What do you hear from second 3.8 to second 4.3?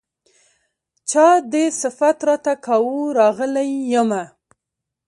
يمه